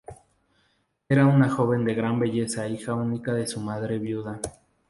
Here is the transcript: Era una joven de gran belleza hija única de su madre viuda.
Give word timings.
Era 1.07 1.27
una 1.27 1.47
joven 1.47 1.85
de 1.85 1.93
gran 1.93 2.19
belleza 2.19 2.67
hija 2.67 2.95
única 2.95 3.35
de 3.35 3.45
su 3.45 3.59
madre 3.59 3.99
viuda. 3.99 4.39